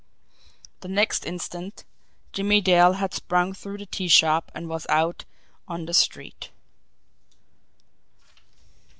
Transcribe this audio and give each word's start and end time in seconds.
The 0.79 0.87
next 0.87 1.27
instant 1.27 1.85
Jimmie 2.33 2.59
Dale 2.59 2.93
had 2.93 3.13
sprung 3.13 3.53
through 3.53 3.77
the 3.77 3.85
tea 3.85 4.07
shop 4.07 4.51
and 4.55 4.67
was 4.67 4.87
out 4.89 5.25
on 5.67 5.85
the 5.85 5.93
street. 5.93 6.49